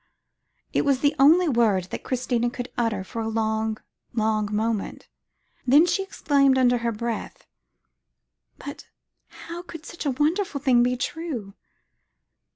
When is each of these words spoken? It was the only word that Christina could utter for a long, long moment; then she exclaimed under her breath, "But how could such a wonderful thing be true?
It 0.73 0.81
was 0.83 1.01
the 1.01 1.13
only 1.19 1.47
word 1.47 1.83
that 1.91 2.03
Christina 2.03 2.49
could 2.49 2.71
utter 2.75 3.03
for 3.03 3.21
a 3.21 3.27
long, 3.27 3.77
long 4.13 4.49
moment; 4.51 5.07
then 5.67 5.85
she 5.85 6.01
exclaimed 6.01 6.57
under 6.57 6.79
her 6.79 6.91
breath, 6.91 7.45
"But 8.57 8.87
how 9.27 9.61
could 9.61 9.85
such 9.85 10.07
a 10.07 10.17
wonderful 10.17 10.59
thing 10.59 10.81
be 10.81 10.97
true? 10.97 11.53